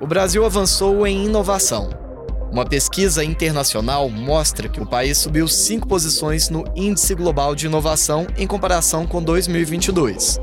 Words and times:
O 0.00 0.06
Brasil 0.06 0.44
avançou 0.44 1.04
em 1.08 1.24
inovação. 1.24 1.90
Uma 2.52 2.64
pesquisa 2.64 3.24
internacional 3.24 4.08
mostra 4.08 4.68
que 4.68 4.80
o 4.80 4.86
país 4.86 5.18
subiu 5.18 5.48
cinco 5.48 5.88
posições 5.88 6.48
no 6.48 6.64
Índice 6.76 7.16
Global 7.16 7.52
de 7.52 7.66
Inovação 7.66 8.24
em 8.36 8.46
comparação 8.46 9.08
com 9.08 9.20
2022. 9.20 10.40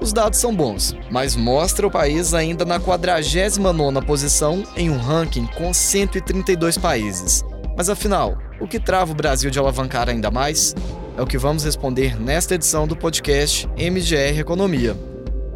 Os 0.00 0.14
dados 0.14 0.38
são 0.38 0.54
bons, 0.54 0.96
mas 1.10 1.36
mostra 1.36 1.86
o 1.86 1.90
país 1.90 2.32
ainda 2.32 2.64
na 2.64 2.80
49ª 2.80 4.02
posição 4.02 4.64
em 4.74 4.88
um 4.88 4.96
ranking 4.96 5.46
com 5.58 5.74
132 5.74 6.78
países. 6.78 7.44
Mas 7.76 7.90
afinal, 7.90 8.38
o 8.58 8.66
que 8.66 8.80
trava 8.80 9.12
o 9.12 9.14
Brasil 9.14 9.50
de 9.50 9.58
alavancar 9.58 10.08
ainda 10.08 10.30
mais? 10.30 10.74
É 11.18 11.22
o 11.22 11.26
que 11.26 11.36
vamos 11.36 11.64
responder 11.64 12.18
nesta 12.18 12.54
edição 12.54 12.88
do 12.88 12.96
podcast 12.96 13.68
MGR 13.76 14.40
Economia. 14.40 14.96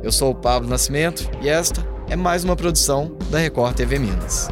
Eu 0.03 0.13
sou 0.13 0.31
o 0.31 0.35
Pablo 0.35 0.69
Nascimento 0.69 1.31
e 1.43 1.49
esta 1.49 1.83
é 2.11 2.17
mais 2.17 2.43
uma 2.43 2.57
produção 2.57 3.17
da 3.31 3.39
Record 3.39 3.77
TV 3.77 3.97
Minas. 3.97 4.49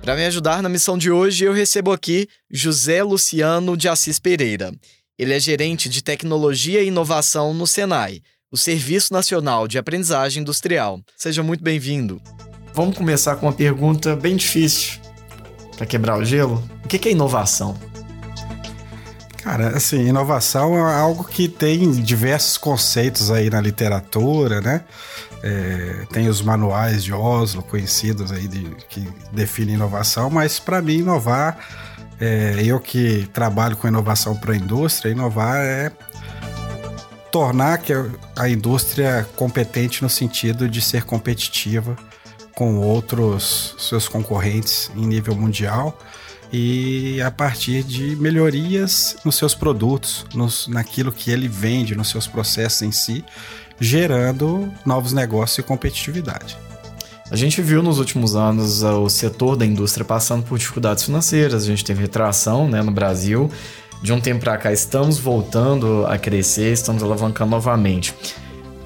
Para 0.00 0.14
me 0.14 0.24
ajudar 0.26 0.62
na 0.62 0.68
missão 0.68 0.96
de 0.96 1.10
hoje, 1.10 1.44
eu 1.44 1.52
recebo 1.52 1.90
aqui 1.90 2.28
José 2.48 3.02
Luciano 3.02 3.76
de 3.76 3.88
Assis 3.88 4.20
Pereira. 4.20 4.72
Ele 5.18 5.34
é 5.34 5.40
gerente 5.40 5.88
de 5.88 6.04
tecnologia 6.04 6.82
e 6.82 6.86
inovação 6.86 7.52
no 7.52 7.66
Senai, 7.66 8.20
o 8.48 8.56
Serviço 8.56 9.12
Nacional 9.12 9.66
de 9.66 9.76
Aprendizagem 9.76 10.42
Industrial. 10.42 11.00
Seja 11.16 11.42
muito 11.42 11.64
bem-vindo. 11.64 12.22
Vamos 12.72 12.96
começar 12.96 13.34
com 13.34 13.46
uma 13.46 13.52
pergunta 13.52 14.14
bem 14.14 14.36
difícil 14.36 15.00
para 15.76 15.84
quebrar 15.84 16.16
o 16.16 16.24
gelo. 16.24 16.62
O 16.84 16.88
que 16.88 17.08
é 17.08 17.10
inovação? 17.10 17.76
Cara, 19.46 19.76
assim, 19.76 20.08
inovação 20.08 20.76
é 20.76 20.92
algo 20.92 21.22
que 21.22 21.46
tem 21.46 21.88
diversos 21.92 22.58
conceitos 22.58 23.30
aí 23.30 23.48
na 23.48 23.60
literatura, 23.60 24.60
né? 24.60 24.82
É, 25.40 26.04
tem 26.12 26.28
os 26.28 26.42
manuais 26.42 27.04
de 27.04 27.12
Oslo 27.12 27.62
conhecidos 27.62 28.32
aí 28.32 28.48
de, 28.48 28.64
que 28.88 29.08
definem 29.30 29.76
inovação, 29.76 30.28
mas 30.28 30.58
para 30.58 30.82
mim 30.82 30.94
inovar 30.94 31.58
é, 32.20 32.56
eu 32.58 32.80
que 32.80 33.30
trabalho 33.32 33.76
com 33.76 33.86
inovação 33.86 34.34
para 34.34 34.52
a 34.52 34.56
indústria, 34.56 35.12
inovar 35.12 35.58
é 35.58 35.92
tornar 37.30 37.78
que 37.78 37.92
a 38.34 38.48
indústria 38.48 39.28
competente 39.36 40.02
no 40.02 40.10
sentido 40.10 40.68
de 40.68 40.82
ser 40.82 41.04
competitiva 41.04 41.96
com 42.52 42.78
outros 42.78 43.76
seus 43.78 44.08
concorrentes 44.08 44.90
em 44.96 45.06
nível 45.06 45.36
mundial 45.36 45.96
e 46.52 47.20
a 47.20 47.30
partir 47.30 47.82
de 47.82 48.16
melhorias 48.16 49.16
nos 49.24 49.36
seus 49.36 49.54
produtos, 49.54 50.24
nos, 50.34 50.68
naquilo 50.68 51.12
que 51.12 51.30
ele 51.30 51.48
vende, 51.48 51.94
nos 51.94 52.08
seus 52.08 52.26
processos 52.26 52.82
em 52.82 52.92
si, 52.92 53.24
gerando 53.80 54.72
novos 54.84 55.12
negócios 55.12 55.58
e 55.58 55.62
competitividade. 55.62 56.56
A 57.30 57.34
gente 57.34 57.60
viu 57.60 57.82
nos 57.82 57.98
últimos 57.98 58.36
anos 58.36 58.82
uh, 58.82 59.00
o 59.00 59.10
setor 59.10 59.56
da 59.56 59.66
indústria 59.66 60.04
passando 60.04 60.44
por 60.44 60.58
dificuldades 60.58 61.04
financeiras, 61.04 61.64
a 61.64 61.66
gente 61.66 61.84
teve 61.84 62.00
retração 62.02 62.68
né, 62.68 62.82
no 62.82 62.92
Brasil. 62.92 63.50
De 64.02 64.12
um 64.12 64.20
tempo 64.20 64.40
para 64.40 64.56
cá 64.58 64.72
estamos 64.72 65.18
voltando 65.18 66.06
a 66.06 66.18
crescer, 66.18 66.72
estamos 66.72 67.02
alavancando 67.02 67.50
novamente. 67.50 68.14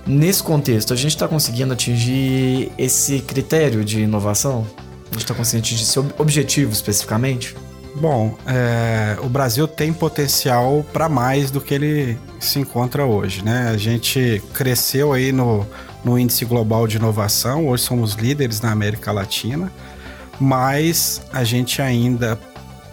Nesse 0.07 0.43
contexto, 0.43 0.95
a 0.95 0.97
gente 0.97 1.11
está 1.11 1.29
conseguindo 1.29 1.73
atingir 1.73 2.73
esse 2.79 3.21
critério 3.21 3.85
de 3.85 4.01
inovação? 4.01 4.67
Está 5.17 5.35
atingir 5.35 5.83
esse 5.83 5.99
objetivo 5.99 6.73
especificamente? 6.73 7.55
Bom, 7.95 8.37
é, 8.47 9.19
o 9.21 9.29
Brasil 9.29 9.67
tem 9.67 9.93
potencial 9.93 10.85
para 10.93 11.09
mais 11.09 11.51
do 11.51 11.61
que 11.61 11.75
ele 11.75 12.19
se 12.39 12.59
encontra 12.59 13.05
hoje, 13.05 13.45
né? 13.45 13.69
A 13.69 13.77
gente 13.77 14.41
cresceu 14.55 15.13
aí 15.13 15.33
no, 15.33 15.67
no 16.05 16.19
índice 16.19 16.45
global 16.45 16.87
de 16.87 16.97
inovação, 16.97 17.67
hoje 17.69 17.83
somos 17.83 18.15
líderes 18.15 18.61
na 18.61 18.71
América 18.71 19.11
Latina, 19.11 19.73
mas 20.39 21.21
a 21.33 21.43
gente 21.43 21.83
ainda, 21.83 22.39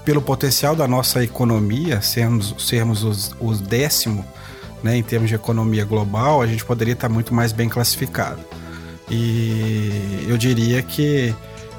pelo 0.04 0.22
potencial 0.22 0.76
da 0.76 0.88
nossa 0.88 1.24
economia, 1.24 2.02
sermos, 2.02 2.56
sermos 2.58 3.04
os, 3.04 3.36
os 3.40 3.62
décimo 3.62 4.26
né, 4.84 4.98
em 4.98 5.04
termos 5.04 5.30
de 5.30 5.36
economia 5.36 5.86
global, 5.86 6.42
a 6.42 6.48
gente 6.48 6.66
poderia 6.66 6.94
estar 6.94 7.10
muito 7.10 7.34
mais 7.34 7.52
bem 7.52 7.70
classificado. 7.70 8.40
E 9.10 10.26
eu 10.28 10.38
diria 10.38 10.82
que 10.82 11.34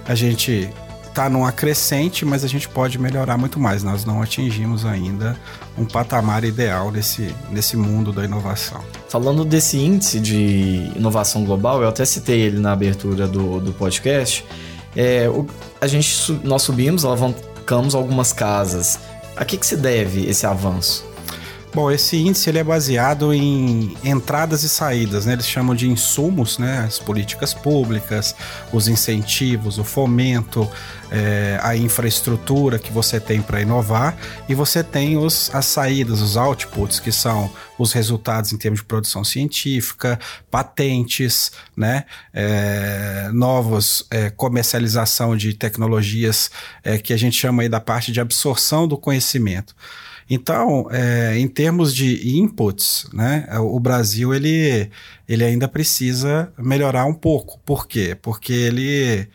a 0.09 0.15
gente 0.15 0.71
está 1.07 1.29
numa 1.29 1.53
crescente, 1.53 2.25
mas 2.25 2.45
a 2.45 2.49
gente 2.49 2.69
pode 2.69 2.99
melhorar 2.99 3.37
muito 3.37 3.61
mais. 3.61 3.83
Nós 3.83 4.05
não 4.05 4.23
atingimos 4.23 4.87
ainda 4.87 5.37
um 5.77 5.85
patamar 5.85 6.45
ideal 6.45 6.91
nesse, 6.91 7.35
nesse 7.51 7.77
mundo 7.77 8.11
da 8.11 8.25
inovação. 8.25 8.81
Falando 9.09 9.45
desse 9.45 9.77
índice 9.77 10.19
de 10.19 10.91
inovação 10.97 11.45
global, 11.45 11.83
eu 11.83 11.89
até 11.89 12.05
citei 12.05 12.41
ele 12.41 12.59
na 12.59 12.73
abertura 12.73 13.29
do, 13.29 13.61
do 13.61 13.73
podcast. 13.73 14.45
É, 14.97 15.29
o, 15.29 15.47
a 15.81 15.87
gente, 15.87 16.33
nós 16.43 16.63
subimos, 16.63 17.05
alavancamos 17.05 17.95
algumas 17.95 18.33
casas. 18.33 18.99
A 19.37 19.45
que, 19.45 19.59
que 19.59 19.67
se 19.67 19.77
deve 19.77 20.27
esse 20.27 20.47
avanço? 20.47 21.05
Bom, 21.75 21.91
esse 21.91 22.17
índice 22.17 22.49
ele 22.49 22.59
é 22.59 22.65
baseado 22.65 23.33
em 23.33 23.95
entradas 24.03 24.63
e 24.63 24.69
saídas, 24.69 25.27
né? 25.27 25.35
Eles 25.35 25.47
chamam 25.47 25.77
de 25.77 25.89
insumos, 25.89 26.59
né? 26.59 26.81
As 26.81 26.99
políticas 26.99 27.53
públicas, 27.53 28.35
os 28.73 28.89
incentivos, 28.89 29.79
o 29.79 29.85
fomento, 29.85 30.69
é, 31.11 31.59
a 31.63 31.77
infraestrutura 31.77 32.79
que 32.79 32.91
você 32.91 33.21
tem 33.21 33.43
para 33.43 33.61
inovar 33.61 34.17
e 34.49 34.55
você 34.55 34.83
tem 34.83 35.19
os, 35.19 35.55
as 35.55 35.67
saídas, 35.67 36.21
os 36.23 36.37
outputs, 36.37 36.99
que 36.99 37.13
são 37.13 37.51
os 37.79 37.93
resultados 37.93 38.53
em 38.53 38.57
termos 38.57 38.81
de 38.81 38.87
produção 38.87 39.23
científica, 39.23 40.19
patentes, 40.51 41.53
né? 41.77 42.05
É, 42.33 43.29
novos 43.33 44.07
é, 44.11 44.31
comercialização 44.31 45.37
de 45.37 45.53
tecnologias 45.53 46.51
é, 46.83 46.97
que 46.97 47.13
a 47.13 47.17
gente 47.17 47.37
chama 47.37 47.63
aí 47.63 47.69
da 47.69 47.79
parte 47.79 48.11
de 48.11 48.21
absorção 48.21 48.89
do 48.89 48.97
conhecimento. 48.97 49.77
Então, 50.31 50.89
é, 50.91 51.39
em 51.39 51.49
termos 51.49 51.95
de 51.95 52.39
inputs, 52.39 53.09
né, 53.13 53.47
o 53.61 53.81
Brasil 53.81 54.35
ele, 54.35 54.91
ele 55.27 55.45
ainda 55.45 55.67
precisa 55.67 56.53
melhorar 56.59 57.07
um 57.07 57.15
pouco. 57.15 57.59
Por 57.65 57.87
quê? 57.87 58.17
Porque 58.21 58.53
ele, 58.53 59.27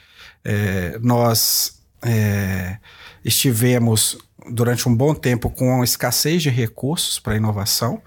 é, 0.43 0.99
nós 1.01 1.81
é, 2.03 2.77
estivemos 3.25 4.17
durante 4.51 4.87
um 4.87 4.95
bom 4.95 5.13
tempo 5.13 5.49
com 5.49 5.75
uma 5.75 5.83
escassez 5.83 6.41
de 6.41 6.49
recursos 6.49 7.19
para 7.19 7.35
inovação 7.35 8.01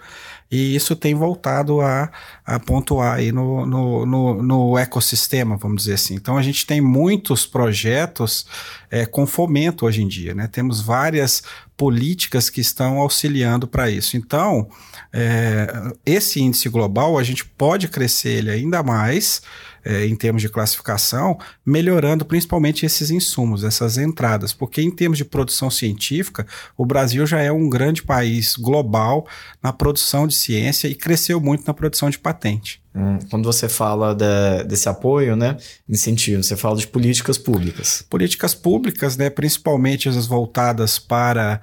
e 0.51 0.77
isso 0.77 0.95
tem 0.95 1.15
voltado 1.15 1.81
a, 1.81 2.11
a 2.45 2.61
pontuar 2.61 3.17
aí 3.17 3.33
no, 3.33 3.67
no, 3.67 4.07
no, 4.07 4.43
no, 4.43 4.79
ecossistema, 4.79 5.57
vamos 5.57 5.83
dizer 5.83 5.95
assim. 5.95 6.15
Então 6.15 6.39
a 6.39 6.43
gente 6.43 6.65
tem 6.65 6.81
muitos 6.81 7.45
projetos 7.45 8.47
é, 8.89 9.05
com 9.05 9.27
fomento 9.27 9.87
hoje 9.87 10.03
em 10.03 10.09
dia, 10.09 10.35
né? 10.35 10.47
Temos 10.47 10.81
várias 10.81 11.43
políticas 11.77 12.49
que 12.49 12.61
estão 12.61 12.99
auxiliando 13.01 13.67
para 13.67 13.91
isso. 13.91 14.17
Então, 14.17 14.69
é, 15.13 15.67
esse 16.07 16.41
índice 16.41 16.69
global, 16.69 17.19
a 17.19 17.25
gente 17.25 17.45
pode 17.45 17.89
crescer 17.89 18.39
ele 18.39 18.51
ainda 18.51 18.85
mais 18.85 19.43
é, 19.87 20.05
em 20.05 20.17
termos 20.17 20.43
de 20.43 20.49
classificação, 20.49 21.39
melhorando 21.65 22.25
principalmente 22.25 22.85
esses 22.85 23.09
insumos, 23.09 23.63
essas 23.63 23.97
entradas, 23.97 24.53
porque 24.53 24.83
em 24.83 24.91
termos 24.91 25.17
de 25.17 25.25
produção 25.25 25.71
científica, 25.71 26.45
o 26.77 26.85
Brasil 26.85 27.25
já 27.25 27.41
é 27.41 27.53
um 27.53 27.71
grande 27.71 28.03
país 28.03 28.57
global 28.57 29.29
na 29.63 29.73
produção 29.73 30.27
de 30.27 30.35
ciência 30.35 30.89
e 30.89 30.95
cresceu 30.95 31.41
muito 31.41 31.65
na 31.65 31.73
produção 31.73 32.11
de 32.11 32.19
patente. 32.19 32.83
Hum, 32.93 33.19
quando 33.31 33.45
você 33.45 33.69
fala 33.69 34.13
de, 34.13 34.65
desse 34.65 34.89
apoio, 34.89 35.37
né, 35.37 35.57
incentivo, 35.89 36.43
você 36.43 36.57
fala 36.57 36.77
de 36.77 36.89
políticas 36.89 37.39
públicas. 37.39 38.05
Políticas 38.11 38.55
públicas, 38.55 39.17
né, 39.17 39.31
principalmente 39.31 40.09
as 40.09 40.27
voltadas 40.27 40.99
para 40.99 41.61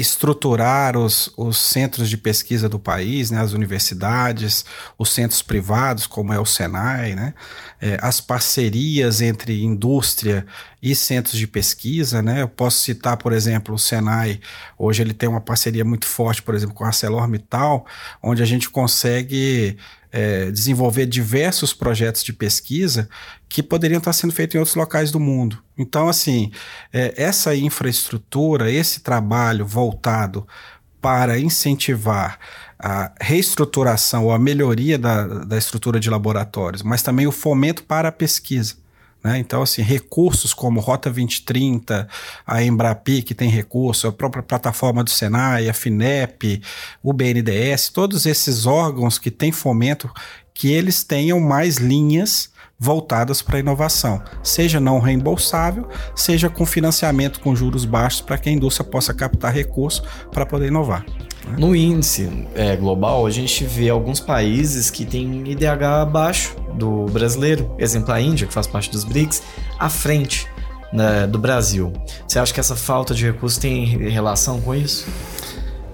estruturar 0.00 0.96
os, 0.96 1.32
os 1.36 1.58
centros 1.58 2.08
de 2.08 2.16
pesquisa 2.16 2.68
do 2.68 2.78
país, 2.78 3.30
né, 3.30 3.40
as 3.40 3.52
universidades, 3.52 4.64
os 4.98 5.12
centros 5.12 5.42
privados, 5.42 6.06
como 6.06 6.32
é 6.32 6.40
o 6.40 6.46
Senai, 6.46 7.14
né, 7.14 7.34
é, 7.80 7.98
as 8.00 8.20
parcerias 8.20 9.20
entre 9.20 9.62
indústria 9.62 10.46
e 10.82 10.94
centros 10.94 11.36
de 11.36 11.46
pesquisa. 11.46 12.22
Né, 12.22 12.42
eu 12.42 12.48
posso 12.48 12.78
citar, 12.78 13.16
por 13.16 13.32
exemplo, 13.32 13.74
o 13.74 13.78
Senai, 13.78 14.40
hoje 14.78 15.02
ele 15.02 15.12
tem 15.12 15.28
uma 15.28 15.40
parceria 15.40 15.84
muito 15.84 16.06
forte, 16.06 16.42
por 16.42 16.54
exemplo, 16.54 16.74
com 16.74 16.84
a 16.84 16.88
ArcelorMittal, 16.88 17.84
onde 18.22 18.42
a 18.42 18.46
gente 18.46 18.70
consegue 18.70 19.76
é, 20.12 20.50
desenvolver 20.50 21.06
diversos 21.06 21.72
projetos 21.72 22.22
de 22.22 22.32
pesquisa 22.32 23.08
que 23.48 23.62
poderiam 23.62 23.98
estar 23.98 24.12
sendo 24.12 24.32
feitos 24.32 24.54
em 24.54 24.58
outros 24.58 24.76
locais 24.76 25.10
do 25.10 25.20
mundo. 25.20 25.62
Então, 25.76 26.08
assim, 26.08 26.50
é, 26.92 27.14
essa 27.16 27.54
infraestrutura, 27.54 28.70
esse 28.70 29.00
trabalho 29.00 29.66
voltado 29.66 30.46
para 31.00 31.38
incentivar 31.38 32.38
a 32.78 33.12
reestruturação 33.20 34.24
ou 34.24 34.32
a 34.32 34.38
melhoria 34.38 34.98
da, 34.98 35.26
da 35.26 35.58
estrutura 35.58 36.00
de 36.00 36.10
laboratórios, 36.10 36.82
mas 36.82 37.02
também 37.02 37.26
o 37.26 37.32
fomento 37.32 37.82
para 37.82 38.08
a 38.08 38.12
pesquisa. 38.12 38.74
Né? 39.22 39.38
Então, 39.38 39.62
assim, 39.62 39.82
recursos 39.82 40.54
como 40.54 40.80
Rota 40.80 41.10
2030, 41.10 42.08
a 42.46 42.62
Embrapi, 42.62 43.22
que 43.22 43.34
tem 43.34 43.50
recurso, 43.50 44.06
a 44.06 44.12
própria 44.12 44.42
plataforma 44.42 45.04
do 45.04 45.10
Senai, 45.10 45.68
a 45.68 45.74
FINEP, 45.74 46.62
o 47.02 47.12
BNDES, 47.12 47.90
todos 47.90 48.26
esses 48.26 48.66
órgãos 48.66 49.18
que 49.18 49.30
têm 49.30 49.52
fomento, 49.52 50.10
que 50.54 50.72
eles 50.72 51.04
tenham 51.04 51.40
mais 51.40 51.76
linhas 51.76 52.50
voltadas 52.78 53.42
para 53.42 53.58
a 53.58 53.60
inovação, 53.60 54.22
seja 54.42 54.80
não 54.80 54.98
reembolsável, 54.98 55.86
seja 56.16 56.48
com 56.48 56.64
financiamento 56.64 57.38
com 57.40 57.54
juros 57.54 57.84
baixos 57.84 58.22
para 58.22 58.38
que 58.38 58.48
a 58.48 58.52
indústria 58.52 58.88
possa 58.88 59.12
captar 59.12 59.52
recursos 59.52 60.02
para 60.32 60.46
poder 60.46 60.68
inovar. 60.68 61.04
No 61.58 61.74
índice 61.74 62.46
é, 62.54 62.76
global, 62.76 63.26
a 63.26 63.30
gente 63.30 63.64
vê 63.64 63.88
alguns 63.88 64.20
países 64.20 64.90
que 64.90 65.04
têm 65.04 65.50
IDH 65.50 66.02
abaixo 66.02 66.54
do 66.74 67.06
brasileiro, 67.06 67.74
exemplo 67.78 68.12
a 68.12 68.20
Índia, 68.20 68.46
que 68.46 68.52
faz 68.52 68.66
parte 68.66 68.90
dos 68.90 69.04
BRICS, 69.04 69.42
à 69.78 69.88
frente 69.88 70.46
né, 70.92 71.26
do 71.26 71.38
Brasil. 71.38 71.92
Você 72.26 72.38
acha 72.38 72.52
que 72.52 72.60
essa 72.60 72.76
falta 72.76 73.14
de 73.14 73.24
recursos 73.24 73.58
tem 73.58 73.84
relação 74.10 74.60
com 74.60 74.74
isso? 74.74 75.06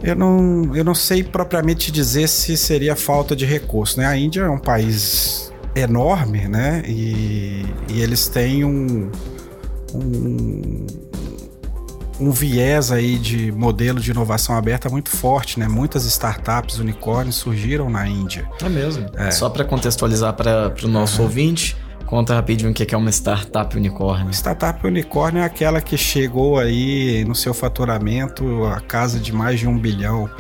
Eu 0.03 0.15
não, 0.15 0.75
eu 0.75 0.85
não 0.85 0.95
sei 0.95 1.23
propriamente 1.23 1.91
dizer 1.91 2.29
se 2.29 2.57
seria 2.57 2.95
falta 2.95 3.35
de 3.35 3.47
recurso. 3.47 3.99
Né? 3.99 4.07
A 4.07 4.17
Índia 4.17 4.43
é 4.43 4.51
um 4.51 4.59
país 4.59 5.53
enorme, 5.75 6.49
né? 6.49 6.83
E, 6.87 7.65
e 7.89 8.01
eles 8.01 8.29
têm 8.29 8.65
um, 8.65 9.11
um 9.95 10.87
um 12.19 12.31
viés 12.31 12.91
aí 12.91 13.19
de 13.19 13.53
modelo 13.53 14.01
de 14.01 14.11
inovação 14.11 14.57
aberta 14.57 14.89
muito 14.89 15.11
forte, 15.11 15.59
né? 15.59 15.69
Muitas 15.69 16.05
startups 16.05 16.79
unicórnios 16.79 17.37
surgiram 17.37 17.91
na 17.91 18.07
Índia. 18.07 18.49
É 18.63 18.69
mesmo. 18.69 19.07
É. 19.17 19.31
Só 19.31 19.49
para 19.49 19.65
contextualizar 19.65 20.33
para 20.35 20.75
o 20.83 20.89
nosso 20.89 21.19
uhum. 21.19 21.25
ouvinte, 21.29 21.77
Conta 22.07 22.35
rapidinho 22.35 22.71
o 22.71 22.75
que 22.75 22.95
é 22.95 22.97
uma 22.97 23.11
startup 23.11 23.77
unicórnio. 23.77 24.33
Startup 24.33 24.87
unicórnio 24.87 25.43
é 25.43 25.45
aquela 25.45 25.81
que 25.81 25.99
chegou 25.99 26.57
aí 26.57 27.25
no 27.25 27.35
seu 27.35 27.53
faturamento 27.53 28.65
a 28.65 28.81
casa 28.81 29.19
de 29.19 29.33
mais 29.33 29.59
de 29.59 29.67
um 29.67 29.77
bilhão 29.77 30.31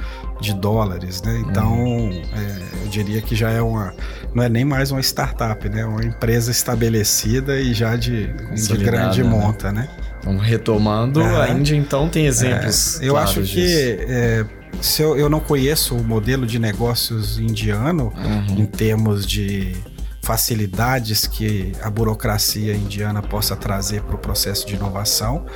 de 0.40 0.54
dólares, 0.54 1.22
né? 1.22 1.42
Então, 1.44 1.72
uhum. 1.76 2.10
é, 2.10 2.84
eu 2.84 2.88
diria 2.88 3.20
que 3.20 3.34
já 3.34 3.50
é 3.50 3.60
uma, 3.60 3.92
não 4.32 4.44
é 4.44 4.48
nem 4.48 4.64
mais 4.64 4.92
uma 4.92 5.00
startup, 5.00 5.68
né? 5.68 5.80
É 5.80 5.86
uma 5.86 6.04
empresa 6.04 6.52
estabelecida 6.52 7.58
e 7.58 7.74
já 7.74 7.96
de, 7.96 8.32
de 8.32 8.76
grande 8.76 9.24
né? 9.24 9.28
monta, 9.28 9.72
né? 9.72 9.88
Então, 10.26 10.38
retomando, 10.38 11.20
é, 11.20 11.42
a 11.42 11.48
Índia 11.50 11.76
então 11.76 12.08
tem 12.08 12.26
exemplos. 12.26 13.00
É, 13.00 13.08
eu 13.08 13.16
acho 13.16 13.42
que 13.42 13.96
é, 14.00 14.44
se 14.80 15.00
eu, 15.00 15.16
eu 15.16 15.28
não 15.28 15.38
conheço 15.38 15.94
o 15.94 16.02
modelo 16.02 16.44
de 16.44 16.58
negócios 16.58 17.38
indiano 17.38 18.12
uhum. 18.16 18.58
em 18.58 18.66
termos 18.66 19.24
de 19.24 19.76
facilidades 20.20 21.28
que 21.28 21.70
a 21.80 21.88
burocracia 21.88 22.74
indiana 22.74 23.22
possa 23.22 23.54
trazer 23.54 24.02
para 24.02 24.16
o 24.16 24.18
processo 24.18 24.66
de 24.66 24.74
inovação, 24.74 25.46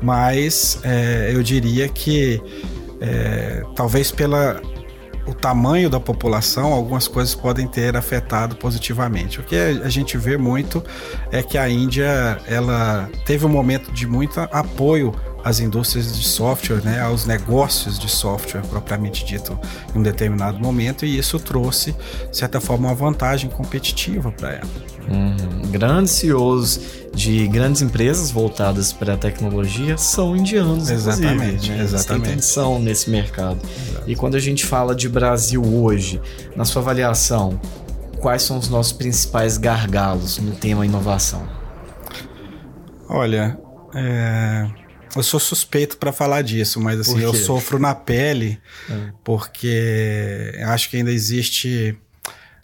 mas 0.00 0.80
é, 0.82 1.30
eu 1.34 1.42
diria 1.42 1.86
que 1.86 2.40
é, 2.98 3.62
talvez 3.74 4.10
pela 4.10 4.62
o 5.26 5.34
tamanho 5.34 5.90
da 5.90 5.98
população, 5.98 6.72
algumas 6.72 7.08
coisas 7.08 7.34
podem 7.34 7.66
ter 7.66 7.96
afetado 7.96 8.56
positivamente. 8.56 9.40
O 9.40 9.42
que 9.42 9.56
a 9.56 9.88
gente 9.88 10.16
vê 10.16 10.36
muito 10.36 10.82
é 11.32 11.42
que 11.42 11.58
a 11.58 11.68
Índia 11.68 12.40
ela 12.46 13.08
teve 13.24 13.44
um 13.44 13.48
momento 13.48 13.90
de 13.92 14.06
muito 14.06 14.38
apoio 14.40 15.12
às 15.44 15.60
indústrias 15.60 16.16
de 16.16 16.24
software, 16.24 16.82
né, 16.82 17.00
aos 17.00 17.24
negócios 17.24 17.98
de 18.00 18.08
software 18.08 18.62
propriamente 18.62 19.24
dito 19.24 19.56
em 19.94 19.98
um 19.98 20.02
determinado 20.02 20.58
momento 20.58 21.06
e 21.06 21.16
isso 21.16 21.38
trouxe, 21.38 21.92
de 22.30 22.36
certa 22.36 22.60
forma, 22.60 22.88
uma 22.88 22.94
vantagem 22.94 23.48
competitiva 23.48 24.32
para 24.32 24.54
ela. 24.54 24.70
Uhum. 25.08 25.55
Grandes 25.76 26.12
CEOs 26.12 26.80
de 27.14 27.46
grandes 27.48 27.82
empresas 27.82 28.30
voltadas 28.30 28.92
para 28.92 29.14
a 29.14 29.16
tecnologia 29.16 29.96
são 29.98 30.36
indianos, 30.36 30.90
exatamente, 30.90 31.70
né? 31.70 31.82
exatamente. 31.82 32.32
Eles 32.32 32.54
têm 32.54 32.78
nesse 32.80 33.10
mercado. 33.10 33.58
Exato. 33.88 34.10
E 34.10 34.14
quando 34.14 34.36
a 34.36 34.40
gente 34.40 34.64
fala 34.64 34.94
de 34.94 35.08
Brasil 35.08 35.62
hoje, 35.62 36.20
na 36.54 36.64
sua 36.64 36.82
avaliação, 36.82 37.60
quais 38.20 38.42
são 38.42 38.58
os 38.58 38.68
nossos 38.68 38.92
principais 38.92 39.56
gargalos 39.58 40.38
no 40.38 40.54
tema 40.54 40.84
inovação? 40.84 41.46
Olha, 43.08 43.58
é... 43.94 44.68
eu 45.14 45.22
sou 45.22 45.38
suspeito 45.38 45.96
para 45.96 46.12
falar 46.12 46.42
disso, 46.42 46.80
mas 46.80 47.00
assim, 47.00 47.20
eu 47.20 47.32
sofro 47.34 47.78
na 47.78 47.94
pele, 47.94 48.58
é. 48.90 49.10
porque 49.22 50.52
acho 50.66 50.90
que 50.90 50.96
ainda 50.96 51.12
existe 51.12 51.96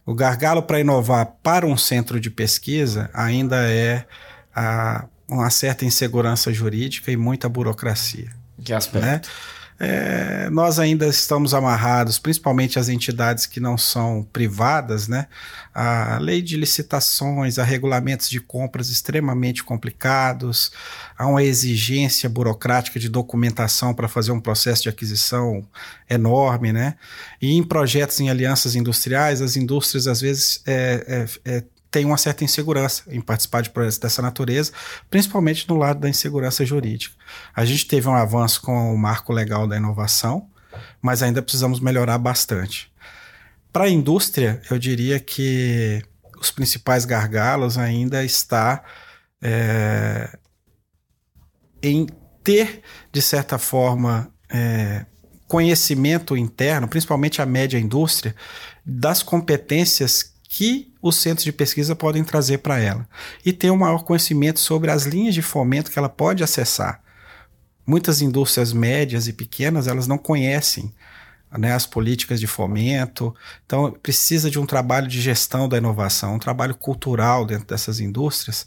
o 0.05 0.15
gargalo 0.15 0.63
para 0.63 0.81
inovar 0.81 1.27
para 1.43 1.67
um 1.67 1.77
centro 1.77 2.21
de 2.21 2.31
pesquisa 2.31 3.11
ainda 3.15 3.71
é 3.71 4.05
a, 4.55 5.07
uma 5.29 5.51
certa 5.51 5.85
insegurança 5.85 6.53
jurídica 6.53 7.11
e 7.11 7.17
muita 7.17 7.49
burocracia. 7.49 8.31
Que 8.63 8.73
aspecto? 8.73 9.07
Né? 9.07 9.21
É, 9.85 10.49
nós 10.51 10.79
ainda 10.79 11.09
estamos 11.09 11.53
amarrados, 11.53 12.17
principalmente 12.17 12.79
as 12.79 12.89
entidades 12.89 13.47
que 13.47 13.59
não 13.59 13.77
são 13.77 14.25
privadas, 14.33 15.09
né? 15.09 15.27
A 15.75 16.19
lei 16.21 16.41
de 16.41 16.57
licitações, 16.57 17.59
a 17.59 17.65
regulamentos 17.65 18.31
de 18.31 18.41
compras 18.41 18.91
extremamente 18.91 19.65
complicados, 19.65 20.71
há 21.19 21.27
uma 21.27 21.43
exigência 21.43 22.29
burocrática 22.29 23.01
de 23.01 23.09
documentação 23.09 23.93
para 23.93 24.07
fazer 24.07 24.31
um 24.31 24.39
processo 24.39 24.85
de 24.85 24.89
aquisição 24.89 25.67
enorme, 26.09 26.73
né? 26.73 26.95
E 27.41 27.53
em 27.57 27.65
projetos 27.65 28.21
em 28.21 28.31
alianças 28.31 28.77
industriais, 28.77 29.43
as 29.43 29.57
indústrias 29.57 30.07
às 30.07 30.21
vezes 30.21 30.63
é, 30.65 31.27
é, 31.45 31.57
é 31.57 31.65
tem 31.93 32.07
uma 32.07 32.17
certa 32.17 32.43
insegurança 32.43 33.05
em 33.09 33.21
participar 33.21 33.61
de 33.61 33.69
projetos 33.71 33.99
dessa 33.99 34.23
natureza, 34.23 34.73
principalmente 35.11 35.69
no 35.69 35.77
lado 35.77 36.01
da 36.01 36.09
insegurança 36.09 36.65
jurídica. 36.65 37.15
A 37.55 37.67
gente 37.67 37.87
teve 37.87 38.09
um 38.09 38.15
avanço 38.15 38.63
com 38.63 38.93
o 38.93 38.99
marco 38.99 39.31
legal 39.31 39.69
da 39.69 39.77
inovação, 39.77 40.49
mas 41.03 41.23
ainda 41.23 41.43
precisamos 41.43 41.81
melhorar 41.81 42.17
bastante. 42.17 42.91
Para 43.71 43.85
a 43.85 43.91
indústria, 43.91 44.61
eu 44.71 44.79
diria 44.79 45.21
que 45.21 46.03
os 46.41 46.51
principais 46.51 47.05
gargalos 47.05 47.77
ainda 47.77 48.25
está 48.25 48.83
é, 49.43 50.39
em 51.83 52.07
ter, 52.43 52.81
de 53.13 53.21
certa 53.21 53.59
forma, 53.59 54.33
é, 54.51 55.05
conhecimento 55.47 56.35
interno, 56.39 56.89
principalmente 56.89 57.43
a 57.43 57.47
média 57.47 57.79
indústria, 57.79 58.35
das 58.85 59.23
competências 59.23 60.32
que 60.55 60.93
os 61.01 61.17
centros 61.17 61.45
de 61.45 61.51
pesquisa 61.51 61.97
podem 61.97 62.23
trazer 62.23 62.59
para 62.59 62.79
ela 62.79 63.09
e 63.43 63.55
ter 63.55 63.71
um 63.71 63.77
maior 63.79 64.05
conhecimento 64.05 64.61
sobre 64.61 64.91
as 64.91 65.05
linhas 65.05 65.35
de 65.35 65.41
fomento 65.41 65.91
que 65.91 65.99
ela 65.99 66.11
pode 66.11 66.45
acessar. 66.45 67.03
Muitas 67.87 68.21
indústrias 68.21 68.71
médias 68.71 69.27
e 69.27 69.33
pequenas 69.33 69.87
elas 69.87 70.07
não 70.07 70.19
conhecem 70.19 70.93
né, 71.57 71.73
as 71.73 71.87
políticas 71.87 72.39
de 72.39 72.47
fomento, 72.47 73.35
então 73.65 73.91
precisa 74.03 74.51
de 74.51 74.59
um 74.59 74.67
trabalho 74.67 75.09
de 75.09 75.23
gestão 75.23 75.67
da 75.67 75.79
inovação, 75.79 76.35
um 76.35 76.39
trabalho 76.39 76.75
cultural 76.75 77.47
dentro 77.47 77.67
dessas 77.67 77.99
indústrias 77.99 78.67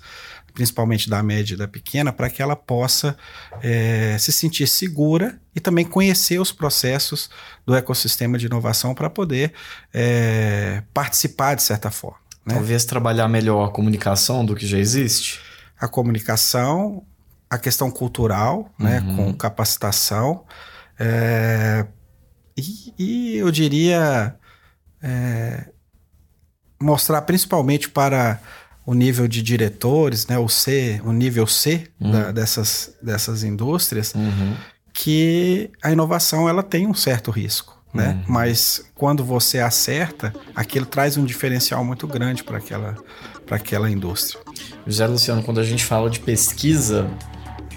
principalmente 0.55 1.09
da 1.09 1.21
média 1.21 1.53
e 1.53 1.57
da 1.57 1.67
pequena, 1.67 2.11
para 2.11 2.29
que 2.29 2.41
ela 2.41 2.55
possa 2.55 3.15
é, 3.61 4.17
se 4.17 4.31
sentir 4.31 4.65
segura 4.65 5.39
e 5.53 5.59
também 5.59 5.85
conhecer 5.85 6.39
os 6.39 6.51
processos 6.51 7.29
do 7.65 7.75
ecossistema 7.75 8.37
de 8.37 8.45
inovação 8.45 8.95
para 8.95 9.09
poder 9.09 9.53
é, 9.93 10.81
participar 10.93 11.55
de 11.55 11.61
certa 11.61 11.91
forma. 11.91 12.17
Né? 12.45 12.55
Talvez 12.55 12.85
trabalhar 12.85 13.27
melhor 13.27 13.67
a 13.67 13.71
comunicação 13.71 14.45
do 14.45 14.55
que 14.55 14.65
já 14.65 14.77
existe? 14.79 15.41
A 15.77 15.89
comunicação, 15.89 17.03
a 17.49 17.57
questão 17.57 17.91
cultural, 17.91 18.73
né, 18.79 19.01
uhum. 19.01 19.15
com 19.15 19.33
capacitação, 19.33 20.45
é, 20.97 21.85
e, 22.57 22.93
e, 22.97 23.37
eu 23.37 23.51
diria 23.51 24.33
é, 25.03 25.69
mostrar 26.81 27.21
principalmente 27.23 27.89
para 27.89 28.39
o 28.85 28.93
nível 28.93 29.27
de 29.27 29.41
diretores, 29.41 30.27
né, 30.27 30.37
o 30.37 30.47
C, 30.47 31.01
o 31.03 31.11
nível 31.11 31.47
C 31.47 31.87
uhum. 31.99 32.11
da, 32.11 32.31
dessas, 32.31 32.95
dessas 33.01 33.43
indústrias, 33.43 34.13
uhum. 34.13 34.55
que 34.93 35.71
a 35.81 35.91
inovação 35.91 36.47
ela 36.47 36.61
tem 36.61 36.85
um 36.85 36.93
certo 36.93 37.31
risco. 37.31 37.75
Né? 37.93 38.09
Uhum. 38.09 38.23
Mas 38.27 38.85
quando 38.93 39.23
você 39.23 39.59
acerta, 39.59 40.33
aquilo 40.53 40.85
traz 40.85 41.17
um 41.17 41.25
diferencial 41.25 41.83
muito 41.83 42.05
grande 42.05 42.43
para 42.43 42.57
aquela, 42.57 42.95
aquela 43.49 43.89
indústria. 43.89 44.41
José 44.85 45.07
Luciano, 45.07 45.41
quando 45.41 45.59
a 45.59 45.63
gente 45.63 45.83
fala 45.83 46.09
de 46.09 46.19
pesquisa, 46.19 47.09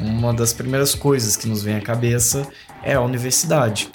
uma 0.00 0.34
das 0.34 0.52
primeiras 0.52 0.94
coisas 0.94 1.36
que 1.36 1.48
nos 1.48 1.62
vem 1.62 1.76
à 1.76 1.80
cabeça 1.80 2.46
é 2.82 2.94
a 2.94 3.00
universidade 3.00 3.90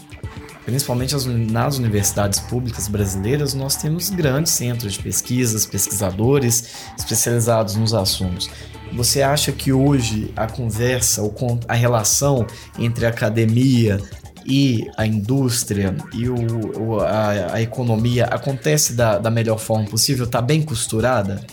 principalmente 0.66 1.16
nas 1.52 1.78
universidades 1.78 2.40
públicas 2.40 2.88
brasileiras, 2.88 3.54
nós 3.54 3.76
temos 3.76 4.10
grandes 4.10 4.54
centros 4.54 4.94
de 4.94 5.00
pesquisas, 5.00 5.66
pesquisadores 5.66 6.66
especializados 6.98 7.76
nos 7.76 7.94
assuntos. 7.94 8.50
Você 8.94 9.22
acha 9.22 9.52
que 9.52 9.74
hoje 9.74 10.32
a 10.36 10.48
conversa, 10.48 11.22
a 11.68 11.74
relação 11.74 12.46
entre 12.78 13.06
a 13.06 13.10
academia 13.10 14.00
e 14.46 14.88
a 14.98 15.06
indústria 15.06 15.96
e 16.14 16.30
o, 16.30 17.00
a, 17.00 17.56
a 17.56 17.62
economia 17.62 18.26
acontece 18.26 18.94
da, 18.94 19.18
da 19.18 19.32
melhor 19.32 19.58
forma 19.58 19.86
possível? 19.86 20.26
Está 20.26 20.42
bem 20.42 20.62
costurada? 20.62 21.44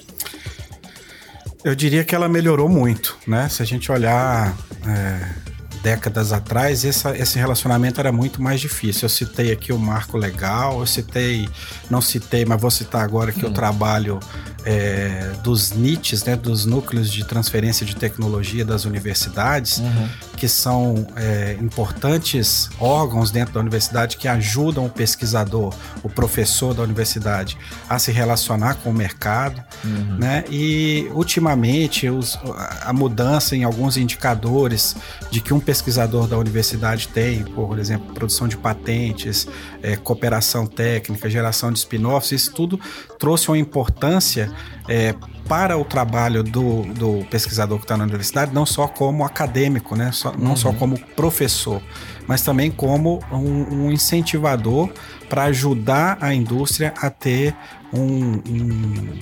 Eu 1.65 1.75
diria 1.75 2.05
que 2.05 2.15
ela 2.15 2.29
melhorou 2.29 2.69
muito, 2.69 3.17
né? 3.27 3.49
Se 3.49 3.63
a 3.63 3.67
gente 3.67 3.91
olhar 3.91 4.57
é, 4.87 5.50
décadas 5.83 6.33
atrás, 6.33 6.85
essa, 6.85 7.17
esse 7.17 7.39
relacionamento 7.39 8.01
era 8.01 8.13
muito 8.13 8.43
mais 8.43 8.61
difícil. 8.61 9.05
Eu 9.05 9.09
citei 9.09 9.53
aqui 9.53 9.73
o 9.73 9.79
marco 9.79 10.17
legal, 10.17 10.81
eu 10.81 10.87
citei, 10.87 11.49
não 11.89 12.01
citei, 12.01 12.45
mas 12.45 12.61
vou 12.61 12.71
citar 12.71 13.03
agora 13.03 13.33
que 13.33 13.45
hum. 13.45 13.49
eu 13.49 13.53
trabalho 13.53 14.21
é, 14.65 15.33
dos 15.43 15.73
NITs, 15.73 16.25
né, 16.25 16.37
dos 16.37 16.67
núcleos 16.67 17.11
de 17.11 17.25
transferência 17.25 17.85
de 17.87 17.97
tecnologia 17.97 18.65
das 18.65 18.85
universidades, 18.85 19.79
uhum. 19.79 20.09
Que 20.41 20.49
são 20.49 21.07
é, 21.17 21.59
importantes 21.61 22.71
órgãos 22.81 23.31
dentro 23.31 23.53
da 23.53 23.61
universidade 23.61 24.17
que 24.17 24.27
ajudam 24.27 24.87
o 24.87 24.89
pesquisador, 24.89 25.75
o 26.03 26.09
professor 26.09 26.73
da 26.73 26.83
universidade 26.83 27.59
a 27.87 27.99
se 27.99 28.11
relacionar 28.11 28.77
com 28.77 28.89
o 28.89 28.95
mercado, 28.95 29.63
uhum. 29.85 30.17
né? 30.17 30.43
E 30.51 31.11
ultimamente 31.13 32.09
os, 32.09 32.39
a 32.81 32.91
mudança 32.91 33.55
em 33.55 33.65
alguns 33.65 33.99
indicadores 33.99 34.97
de 35.31 35.43
que 35.43 35.53
um 35.53 35.61
pesquisador 35.61 36.27
da 36.27 36.39
universidade 36.39 37.09
tem, 37.09 37.45
por 37.45 37.79
exemplo, 37.79 38.15
produção 38.15 38.49
de 38.49 38.57
patentes, 38.57 39.47
é, 39.83 39.95
cooperação 39.95 40.67
técnica, 40.67 41.29
geração 41.29 41.71
de 41.71 41.81
spin-offs, 41.81 42.33
isso 42.33 42.55
tudo 42.55 42.81
trouxe 43.21 43.49
uma 43.49 43.59
importância 43.59 44.51
é, 44.89 45.15
para 45.47 45.77
o 45.77 45.85
trabalho 45.85 46.43
do, 46.43 46.83
do 46.95 47.25
pesquisador 47.31 47.79
que 47.79 47.85
está 47.85 47.97
na 47.97 48.05
universidade, 48.05 48.53
não 48.53 48.65
só 48.65 48.89
como 48.89 49.25
acadêmico, 49.25 49.95
né? 49.95 50.11
Só, 50.11 50.33
não 50.33 50.51
uhum. 50.51 50.57
só 50.57 50.73
como 50.73 50.99
professor, 51.15 51.83
mas 52.27 52.43
também 52.43 52.71
como 52.71 53.21
um, 53.31 53.87
um 53.87 53.93
incentivador 53.93 54.89
para 55.29 55.45
ajudar 55.45 56.19
a 56.21 56.35
indústria 56.35 56.95
a 56.97 57.11
ter 57.11 57.55
um, 57.93 58.41
um, 58.49 59.19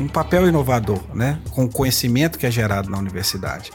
um 0.00 0.08
papel 0.08 0.48
inovador, 0.48 1.00
né? 1.14 1.38
com 1.50 1.64
o 1.64 1.68
conhecimento 1.68 2.38
que 2.38 2.46
é 2.46 2.50
gerado 2.50 2.88
na 2.88 2.98
universidade 2.98 3.70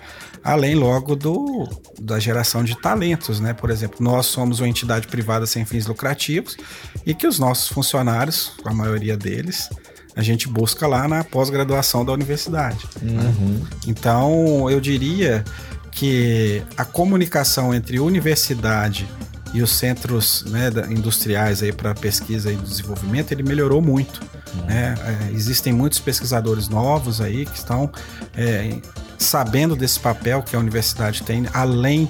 além 0.45 0.75
logo 0.75 1.15
do, 1.15 1.67
da 1.99 2.19
geração 2.19 2.63
de 2.63 2.79
talentos, 2.79 3.39
né? 3.39 3.51
Por 3.51 3.71
exemplo, 3.71 3.97
nós 3.99 4.27
somos 4.27 4.59
uma 4.59 4.69
entidade 4.69 5.07
privada 5.07 5.47
sem 5.47 5.65
fins 5.65 5.87
lucrativos 5.87 6.55
e 7.03 7.15
que 7.15 7.25
os 7.25 7.39
nossos 7.39 7.67
funcionários, 7.67 8.51
a 8.63 8.71
maioria 8.71 9.17
deles, 9.17 9.67
a 10.15 10.21
gente 10.21 10.47
busca 10.47 10.85
lá 10.85 11.07
na 11.07 11.23
pós-graduação 11.23 12.05
da 12.05 12.13
universidade. 12.13 12.87
Né? 13.01 13.23
Uhum. 13.23 13.47
Né? 13.47 13.67
Então, 13.87 14.69
eu 14.69 14.79
diria 14.79 15.43
que 15.91 16.61
a 16.77 16.85
comunicação 16.85 17.73
entre 17.73 17.99
universidade 17.99 19.07
e 19.51 19.63
os 19.63 19.71
centros 19.71 20.45
né, 20.45 20.69
industriais 20.89 21.63
aí 21.63 21.71
para 21.71 21.95
pesquisa 21.95 22.51
e 22.51 22.55
desenvolvimento 22.55 23.31
ele 23.31 23.41
melhorou 23.41 23.81
muito. 23.81 24.21
Uhum. 24.53 24.65
Né? 24.67 24.95
É, 25.03 25.31
existem 25.31 25.73
muitos 25.73 25.97
pesquisadores 25.97 26.69
novos 26.69 27.19
aí 27.19 27.47
que 27.47 27.57
estão 27.57 27.91
é, 28.37 28.79
sabendo 29.25 29.75
desse 29.75 29.99
papel 29.99 30.41
que 30.41 30.55
a 30.55 30.59
universidade 30.59 31.23
tem 31.23 31.47
além 31.53 32.09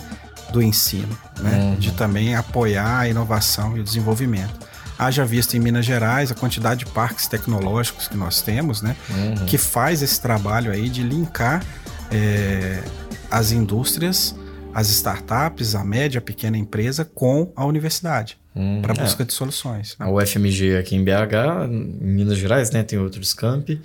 do 0.52 0.62
ensino, 0.62 1.18
né? 1.42 1.58
Uhum. 1.58 1.76
de 1.76 1.92
também 1.92 2.36
apoiar 2.36 3.00
a 3.00 3.10
inovação 3.10 3.76
e 3.76 3.80
o 3.80 3.84
desenvolvimento. 3.84 4.66
Haja 4.98 5.26
visto 5.26 5.56
em 5.56 5.60
Minas 5.60 5.86
Gerais 5.86 6.32
a 6.32 6.36
quantidade 6.36 6.86
de 6.86 6.92
parques 6.92 7.28
tecnológicos 7.28 8.08
que 8.08 8.16
nós 8.16 8.42
temos, 8.42 8.82
né? 8.82 8.96
Uhum. 9.10 9.46
Que 9.46 9.58
faz 9.58 10.02
esse 10.02 10.22
trabalho 10.22 10.72
aí 10.72 10.88
de 10.90 11.04
linkar 11.04 11.64
é, 12.12 12.82
as 13.30 13.52
indústrias, 13.52 14.36
as 14.74 14.90
startups, 14.90 15.76
a 15.76 15.84
média, 15.84 16.20
a 16.20 16.22
pequena 16.22 16.58
empresa 16.58 17.04
com 17.04 17.52
a 17.56 17.66
universidade. 17.66 18.38
Hum, 18.56 18.82
para 18.82 18.94
busca 18.94 19.24
é. 19.24 19.26
de 19.26 19.34
soluções. 19.34 19.98
Né? 20.00 20.06
A 20.06 20.10
UFMG 20.10 20.78
aqui 20.78 20.96
em 20.96 21.04
BH, 21.04 21.70
em 21.70 22.08
Minas 22.08 22.38
Gerais, 22.38 22.72
né, 22.72 22.84
tem 22.84 22.98
outros 22.98 23.34
campi, 23.34 23.82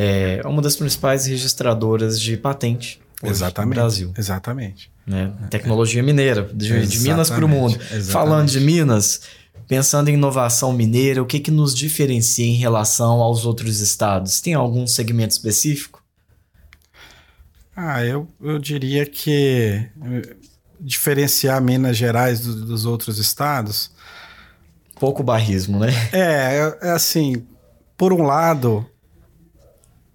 é 0.00 0.46
uma 0.46 0.62
das 0.62 0.76
principais 0.76 1.26
registradoras 1.26 2.20
de 2.20 2.36
patente 2.36 3.00
Exatamente, 3.22 3.68
no 3.68 3.74
Brasil. 3.74 4.12
Exatamente. 4.16 4.92
Né? 5.04 5.32
Tecnologia 5.50 6.02
mineira, 6.02 6.48
de, 6.54 6.86
de 6.86 7.00
Minas 7.00 7.28
para 7.28 7.44
o 7.44 7.48
mundo. 7.48 7.74
Exatamente. 7.74 8.10
Falando 8.10 8.48
de 8.48 8.60
Minas, 8.60 9.22
pensando 9.66 10.08
em 10.08 10.14
inovação 10.14 10.72
mineira, 10.72 11.22
o 11.22 11.26
que, 11.26 11.40
que 11.40 11.50
nos 11.50 11.74
diferencia 11.74 12.46
em 12.46 12.54
relação 12.54 13.20
aos 13.20 13.44
outros 13.44 13.80
estados? 13.80 14.40
Tem 14.40 14.54
algum 14.54 14.86
segmento 14.86 15.32
específico? 15.32 16.02
Ah, 17.74 18.04
eu, 18.04 18.28
eu 18.40 18.58
diria 18.58 19.06
que 19.06 19.88
eh, 20.04 20.36
diferenciar 20.80 21.60
Minas 21.62 21.96
Gerais 21.96 22.40
do, 22.40 22.66
dos 22.66 22.84
outros 22.84 23.18
estados. 23.18 23.90
Pouco 24.98 25.22
barrismo, 25.22 25.78
né? 25.78 25.92
É, 26.12 26.88
é 26.88 26.90
assim, 26.90 27.46
por 27.96 28.12
um 28.12 28.22
lado, 28.22 28.84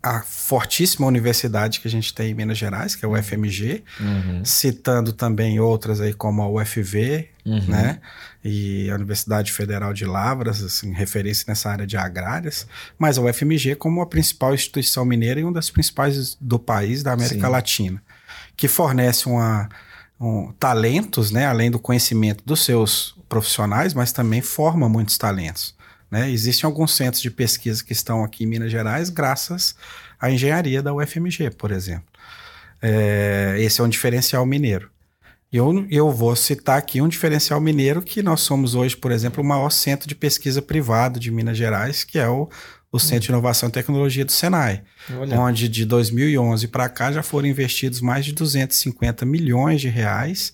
a 0.03 0.21
fortíssima 0.21 1.07
universidade 1.07 1.79
que 1.79 1.87
a 1.87 1.91
gente 1.91 2.13
tem 2.13 2.31
em 2.31 2.33
Minas 2.33 2.57
Gerais, 2.57 2.93
que 2.93 3.05
é 3.05 3.07
o 3.07 3.17
UFMG, 3.17 3.85
uhum. 4.01 4.43
citando 4.43 5.13
também 5.13 5.61
outras 5.61 6.01
aí 6.01 6.13
como 6.13 6.41
a 6.41 6.49
UFV, 6.49 7.29
uhum. 7.45 7.65
né? 7.67 8.01
E 8.43 8.91
a 8.91 8.95
Universidade 8.95 9.53
Federal 9.53 9.93
de 9.93 10.03
Lavras, 10.03 10.61
assim, 10.61 10.91
referência 10.91 11.45
nessa 11.47 11.69
área 11.69 11.87
de 11.87 11.95
agrárias, 11.95 12.67
mas 12.99 13.17
a 13.17 13.21
UFMG 13.21 13.75
como 13.75 14.01
a 14.01 14.05
principal 14.05 14.53
instituição 14.53 15.05
mineira 15.05 15.39
e 15.39 15.43
uma 15.45 15.53
das 15.53 15.69
principais 15.69 16.35
do 16.41 16.59
país, 16.59 17.01
da 17.01 17.13
América 17.13 17.45
Sim. 17.45 17.51
Latina, 17.51 18.03
que 18.57 18.67
fornece 18.67 19.27
uma, 19.27 19.69
um, 20.19 20.51
talentos, 20.59 21.31
né? 21.31 21.45
Além 21.45 21.71
do 21.71 21.79
conhecimento 21.79 22.43
dos 22.45 22.65
seus 22.65 23.15
profissionais, 23.29 23.93
mas 23.93 24.11
também 24.11 24.41
forma 24.41 24.89
muitos 24.89 25.17
talentos. 25.17 25.73
Né? 26.13 26.29
Existem 26.29 26.67
alguns 26.67 26.95
centros 26.95 27.23
de 27.23 27.31
pesquisa 27.31 27.83
que 27.83 27.91
estão 27.91 28.23
aqui 28.23 28.43
em 28.43 28.47
Minas 28.47 28.71
Gerais 28.71 29.09
graças 29.09 29.75
à 30.19 30.29
engenharia 30.29 30.79
da 30.79 30.93
UFMG, 30.93 31.49
por 31.57 31.71
exemplo. 31.71 32.05
É, 32.79 33.55
esse 33.57 33.81
é 33.81 33.83
um 33.83 33.89
diferencial 33.89 34.45
mineiro. 34.45 34.91
E 35.51 35.57
eu, 35.57 35.87
eu 35.89 36.11
vou 36.11 36.35
citar 36.35 36.77
aqui 36.77 37.01
um 37.01 37.07
diferencial 37.07 37.59
mineiro 37.59 37.99
que 37.99 38.21
nós 38.21 38.41
somos 38.41 38.75
hoje, 38.75 38.95
por 38.95 39.11
exemplo, 39.11 39.43
o 39.43 39.45
maior 39.45 39.71
centro 39.71 40.07
de 40.07 40.13
pesquisa 40.13 40.61
privado 40.61 41.19
de 41.19 41.31
Minas 41.31 41.57
Gerais, 41.57 42.03
que 42.03 42.19
é 42.19 42.29
o, 42.29 42.47
o 42.91 42.99
Centro 42.99 43.21
de 43.21 43.29
Inovação 43.29 43.69
e 43.69 43.71
Tecnologia 43.71 44.23
do 44.23 44.31
Senai, 44.31 44.83
Olha. 45.17 45.39
onde 45.39 45.67
de 45.67 45.83
2011 45.83 46.67
para 46.67 46.87
cá 46.89 47.11
já 47.11 47.23
foram 47.23 47.47
investidos 47.47 48.01
mais 48.01 48.23
de 48.23 48.33
250 48.33 49.25
milhões 49.25 49.81
de 49.81 49.89
reais 49.89 50.53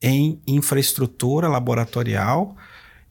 em 0.00 0.40
infraestrutura 0.46 1.46
laboratorial 1.46 2.56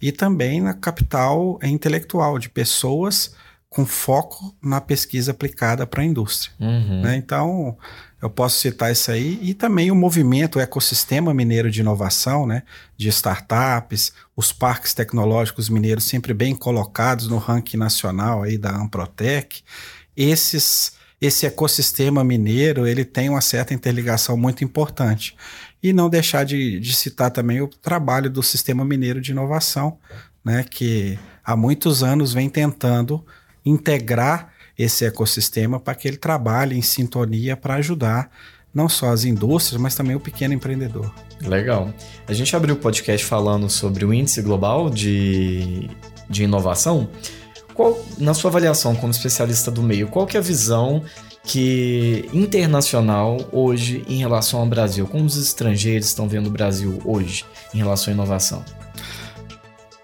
e 0.04 0.12
também 0.12 0.60
na 0.60 0.74
capital 0.74 1.58
intelectual 1.64 2.38
de 2.38 2.50
pessoas 2.50 3.34
com 3.70 3.86
foco 3.86 4.54
na 4.62 4.82
pesquisa 4.82 5.32
aplicada 5.32 5.88
para 5.88 6.02
a 6.02 6.06
indústria. 6.06 6.54
Uhum. 6.60 7.02
Né? 7.02 7.16
Então, 7.16 7.78
eu 8.22 8.30
posso 8.30 8.60
citar 8.60 8.92
isso 8.92 9.10
aí 9.10 9.40
e 9.42 9.54
também 9.54 9.92
o 9.92 9.96
movimento, 9.96 10.58
o 10.58 10.62
ecossistema 10.62 11.34
mineiro 11.34 11.72
de 11.72 11.80
inovação, 11.80 12.46
né? 12.46 12.64
de 12.98 13.08
startups, 13.08 14.12
os 14.36 14.52
parques 14.52 14.94
tecnológicos 14.94 15.70
mineiros 15.70 16.04
sempre 16.04 16.34
bem 16.34 16.54
colocados 16.54 17.30
no 17.30 17.38
ranking 17.38 17.78
nacional 17.78 18.44
aí 18.44 18.58
da 18.58 18.76
Amprotec. 18.76 19.62
Esses, 20.18 20.98
esse 21.26 21.46
ecossistema 21.46 22.22
mineiro 22.22 22.86
ele 22.86 23.06
tem 23.06 23.30
uma 23.30 23.40
certa 23.40 23.74
interligação 23.74 24.36
muito 24.36 24.62
importante. 24.62 25.38
E 25.82 25.94
não 25.94 26.10
deixar 26.10 26.44
de, 26.44 26.80
de 26.82 26.94
citar 26.94 27.32
também 27.32 27.62
o 27.62 27.68
trabalho 27.68 28.30
do 28.30 28.44
Sistema 28.44 28.84
Mineiro 28.84 29.22
de 29.22 29.32
Inovação, 29.32 29.98
né, 30.44 30.66
que 30.70 31.18
há 31.44 31.56
muitos 31.56 32.04
anos 32.04 32.34
vem 32.34 32.50
tentando 32.50 33.26
integrar 33.66 34.52
esse 34.78 35.06
ecossistema 35.06 35.80
para 35.80 35.96
que 35.96 36.10
ele 36.10 36.18
trabalhe 36.18 36.78
em 36.78 36.82
sintonia 36.82 37.56
para 37.56 37.76
ajudar 37.76 38.30
não 38.74 38.90
só 38.90 39.12
as 39.12 39.24
indústrias, 39.24 39.80
mas 39.80 39.96
também 39.96 40.16
o 40.16 40.20
pequeno 40.20 40.54
empreendedor. 40.54 41.14
Legal. 41.42 41.94
A 42.28 42.34
gente 42.34 42.54
abriu 42.54 42.76
o 42.76 42.78
podcast 42.78 43.26
falando 43.26 43.70
sobre 43.70 44.04
o 44.04 44.14
índice 44.14 44.42
global 44.42 44.90
de, 44.90 45.90
de 46.30 46.44
inovação. 46.44 47.08
Qual, 47.74 47.98
na 48.18 48.34
sua 48.34 48.50
avaliação 48.50 48.96
como 48.96 49.12
especialista 49.12 49.72
do 49.72 49.82
meio, 49.82 50.08
qual 50.08 50.28
que 50.28 50.38
é 50.38 50.40
a 50.40 50.44
visão 50.44 51.04
que 51.44 52.30
internacional 52.32 53.38
hoje 53.52 54.06
em 54.08 54.18
relação 54.18 54.60
ao 54.60 54.66
Brasil? 54.66 55.08
Como 55.08 55.26
os 55.26 55.36
estrangeiros 55.36 56.08
estão 56.08 56.28
vendo 56.28 56.48
o 56.48 56.52
Brasil 56.52 57.02
hoje 57.04 57.46
em 57.74 57.78
relação 57.78 58.12
à 58.12 58.14
inovação? 58.14 58.64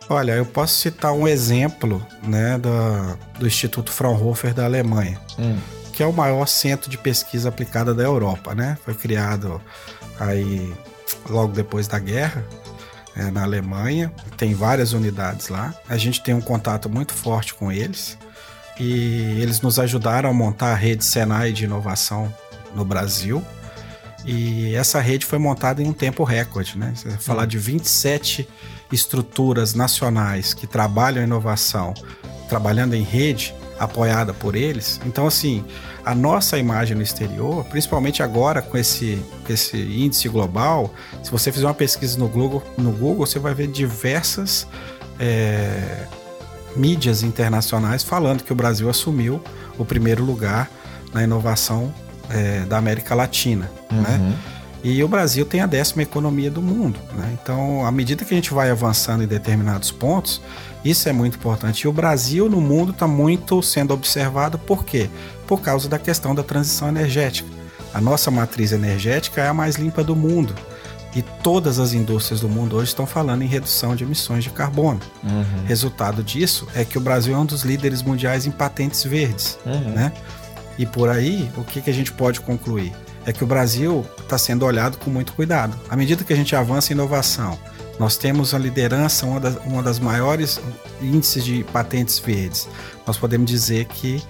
Olha, 0.09 0.31
eu 0.31 0.45
posso 0.45 0.75
citar 0.75 1.13
um 1.13 1.27
exemplo 1.27 2.03
né, 2.23 2.57
do, 2.57 3.39
do 3.39 3.47
Instituto 3.47 3.91
Fraunhofer 3.91 4.55
da 4.55 4.65
Alemanha, 4.65 5.21
hum. 5.37 5.55
que 5.93 6.01
é 6.01 6.05
o 6.05 6.11
maior 6.11 6.47
centro 6.47 6.89
de 6.89 6.97
pesquisa 6.97 7.49
aplicada 7.49 7.93
da 7.93 8.03
Europa. 8.03 8.55
Né? 8.55 8.75
Foi 8.83 8.95
criado 8.95 9.61
aí 10.19 10.73
logo 11.29 11.53
depois 11.53 11.87
da 11.87 11.99
guerra 11.99 12.43
é, 13.19 13.29
na 13.29 13.43
Alemanha, 13.43 14.11
tem 14.37 14.53
várias 14.53 14.93
unidades 14.93 15.49
lá. 15.49 15.73
A 15.89 15.97
gente 15.97 16.23
tem 16.23 16.33
um 16.33 16.39
contato 16.39 16.89
muito 16.89 17.13
forte 17.13 17.53
com 17.53 17.69
eles 17.69 18.17
e 18.79 19.41
eles 19.41 19.59
nos 19.59 19.77
ajudaram 19.77 20.29
a 20.29 20.33
montar 20.33 20.71
a 20.71 20.75
rede 20.75 21.03
Senai 21.03 21.51
de 21.51 21.65
inovação 21.65 22.33
no 22.73 22.85
Brasil. 22.85 23.43
E 24.25 24.73
essa 24.73 25.01
rede 25.01 25.25
foi 25.25 25.37
montada 25.37 25.81
em 25.83 25.87
um 25.87 25.93
tempo 25.93 26.23
recorde, 26.23 26.77
né? 26.77 26.93
Você 26.95 27.09
falar 27.17 27.45
de 27.45 27.57
27 27.57 28.47
estruturas 28.91 29.73
nacionais 29.73 30.53
que 30.53 30.65
trabalham 30.65 31.23
inovação, 31.23 31.93
trabalhando 32.47 32.93
em 32.93 33.03
rede, 33.03 33.53
apoiada 33.79 34.33
por 34.33 34.55
eles. 34.55 34.99
Então, 35.05 35.25
assim, 35.25 35.63
a 36.05 36.13
nossa 36.13 36.57
imagem 36.57 36.95
no 36.95 37.01
exterior, 37.01 37.63
principalmente 37.65 38.21
agora 38.21 38.61
com 38.61 38.77
esse, 38.77 39.23
esse 39.49 39.77
índice 39.77 40.27
global, 40.27 40.93
se 41.23 41.31
você 41.31 41.51
fizer 41.51 41.65
uma 41.65 41.73
pesquisa 41.73 42.17
no 42.19 42.27
Google, 42.27 42.63
no 42.77 42.91
Google 42.91 43.25
você 43.25 43.39
vai 43.39 43.53
ver 43.53 43.67
diversas 43.67 44.67
é, 45.19 46.05
mídias 46.75 47.23
internacionais 47.23 48.03
falando 48.03 48.43
que 48.43 48.51
o 48.51 48.55
Brasil 48.55 48.89
assumiu 48.89 49.41
o 49.77 49.85
primeiro 49.85 50.23
lugar 50.23 50.69
na 51.13 51.23
inovação 51.23 51.93
é, 52.29 52.61
da 52.61 52.77
América 52.77 53.15
Latina, 53.15 53.71
né? 53.89 53.97
uhum. 53.97 54.03
né? 54.03 54.37
E 54.81 55.03
o 55.03 55.07
Brasil 55.09 55.45
tem 55.45 55.59
a 55.59 55.65
décima 55.65 56.03
economia 56.03 56.49
do 56.49 56.61
mundo, 56.61 56.97
né? 57.13 57.37
Então, 57.41 57.85
à 57.85 57.91
medida 57.91 58.23
que 58.23 58.33
a 58.33 58.37
gente 58.37 58.53
vai 58.53 58.69
avançando 58.69 59.21
em 59.21 59.27
determinados 59.27 59.91
pontos, 59.91 60.41
isso 60.83 61.09
é 61.09 61.13
muito 61.13 61.37
importante. 61.37 61.81
E 61.81 61.87
o 61.87 61.93
Brasil 61.93 62.49
no 62.49 62.61
mundo 62.61 62.91
está 62.91 63.07
muito 63.07 63.61
sendo 63.61 63.93
observado 63.93 64.57
por 64.57 64.85
quê? 64.85 65.09
Por 65.47 65.61
causa 65.61 65.89
da 65.89 65.99
questão 65.99 66.33
da 66.33 66.43
transição 66.43 66.87
energética. 66.87 67.49
A 67.93 67.99
nossa 67.99 68.29
matriz 68.29 68.71
energética 68.71 69.41
é 69.41 69.47
a 69.47 69.53
mais 69.53 69.75
limpa 69.75 70.03
do 70.03 70.15
mundo. 70.15 70.53
E 71.15 71.23
todas 71.23 71.79
as 71.79 71.91
indústrias 71.93 72.39
do 72.39 72.47
mundo 72.47 72.75
hoje 72.75 72.89
estão 72.89 73.07
falando 73.07 73.41
em 73.41 73.47
redução 73.47 73.95
de 73.95 74.03
emissões 74.03 74.43
de 74.43 74.51
carbono. 74.51 74.99
Uhum. 75.23 75.65
Resultado 75.65 76.23
disso 76.23 76.67
é 76.75 76.85
que 76.85 76.99
o 76.99 77.01
Brasil 77.01 77.33
é 77.33 77.37
um 77.37 77.45
dos 77.45 77.63
líderes 77.63 78.03
mundiais 78.03 78.45
em 78.45 78.51
patentes 78.51 79.03
verdes. 79.03 79.57
Uhum. 79.65 79.91
Né? 79.91 80.13
E 80.77 80.85
por 80.85 81.09
aí, 81.09 81.49
o 81.57 81.63
que, 81.63 81.81
que 81.81 81.89
a 81.89 81.93
gente 81.93 82.11
pode 82.11 82.39
concluir? 82.39 82.93
É 83.25 83.33
que 83.33 83.43
o 83.43 83.47
Brasil 83.47 84.05
está 84.19 84.37
sendo 84.37 84.65
olhado 84.65 84.97
com 84.97 85.09
muito 85.09 85.33
cuidado. 85.33 85.77
À 85.89 85.95
medida 85.95 86.23
que 86.23 86.31
a 86.31 86.35
gente 86.35 86.55
avança 86.55 86.93
em 86.93 86.95
inovação, 86.95 87.57
nós 87.99 88.15
temos 88.15 88.53
a 88.53 88.57
liderança, 88.57 89.25
uma 89.25 89.39
das, 89.39 89.57
uma 89.65 89.83
das 89.83 89.99
maiores 89.99 90.59
índices 91.01 91.43
de 91.43 91.65
patentes 91.65 92.17
verdes. 92.17 92.67
Nós 93.05 93.17
podemos 93.17 93.51
dizer 93.51 93.85
que 93.85 94.23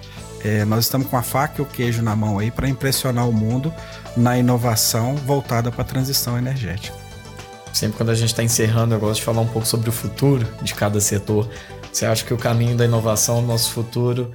é, 0.44 0.64
nós 0.64 0.84
estamos 0.86 1.06
com 1.06 1.16
a 1.16 1.22
faca 1.22 1.60
e 1.60 1.62
o 1.62 1.66
queijo 1.66 2.02
na 2.02 2.16
mão 2.16 2.38
aí 2.38 2.50
para 2.50 2.68
impressionar 2.68 3.28
o 3.28 3.32
mundo 3.32 3.72
na 4.16 4.36
inovação 4.36 5.14
voltada 5.14 5.70
para 5.70 5.82
a 5.82 5.84
transição 5.84 6.36
energética. 6.36 6.96
Sempre 7.72 7.98
quando 7.98 8.10
a 8.10 8.14
gente 8.14 8.30
está 8.30 8.42
encerrando, 8.42 8.94
eu 8.94 8.98
gosto 8.98 9.20
de 9.20 9.24
falar 9.24 9.42
um 9.42 9.46
pouco 9.46 9.68
sobre 9.68 9.88
o 9.88 9.92
futuro 9.92 10.44
de 10.60 10.74
cada 10.74 11.00
setor. 11.00 11.48
Você 11.92 12.04
acha 12.04 12.24
que 12.24 12.34
o 12.34 12.36
caminho 12.36 12.76
da 12.76 12.84
inovação, 12.84 13.40
nosso 13.40 13.70
futuro, 13.70 14.32